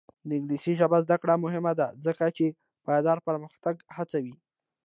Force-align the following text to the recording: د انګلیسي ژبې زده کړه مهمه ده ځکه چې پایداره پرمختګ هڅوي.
د 0.27 0.29
انګلیسي 0.37 0.73
ژبې 0.79 0.99
زده 1.05 1.15
کړه 1.21 1.33
مهمه 1.45 1.73
ده 1.79 1.87
ځکه 2.05 2.25
چې 2.37 2.45
پایداره 2.85 3.21
پرمختګ 3.27 3.75
هڅوي. 3.95 4.35